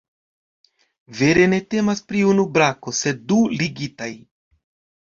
Vere 1.19 1.45
ne 1.53 1.59
temas 1.75 2.03
pri 2.09 2.25
unu 2.33 2.49
brako, 2.57 2.97
sed 3.05 3.25
du 3.35 3.41
ligitaj. 3.63 4.15